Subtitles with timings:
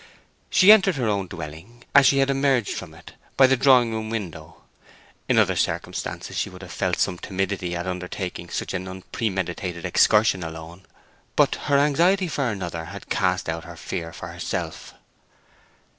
[0.49, 4.09] She entered her own dwelling, as she had emerged from it, by the drawing room
[4.09, 4.63] window.
[5.29, 10.41] In other circumstances she would have felt some timidity at undertaking such an unpremeditated excursion
[10.41, 10.87] alone;
[11.35, 14.95] but her anxiety for another had cast out her fear for herself.